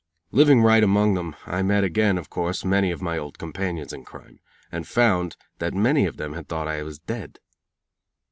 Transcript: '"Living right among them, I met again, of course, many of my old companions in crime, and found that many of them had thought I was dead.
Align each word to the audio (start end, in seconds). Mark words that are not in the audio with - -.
'"Living 0.31 0.63
right 0.63 0.83
among 0.83 1.13
them, 1.13 1.35
I 1.45 1.61
met 1.61 1.83
again, 1.83 2.17
of 2.17 2.27
course, 2.27 2.65
many 2.65 2.89
of 2.89 3.03
my 3.03 3.19
old 3.19 3.37
companions 3.37 3.93
in 3.93 4.03
crime, 4.03 4.39
and 4.71 4.87
found 4.87 5.37
that 5.59 5.75
many 5.75 6.07
of 6.07 6.17
them 6.17 6.33
had 6.33 6.49
thought 6.49 6.67
I 6.67 6.81
was 6.81 6.97
dead. 6.97 7.37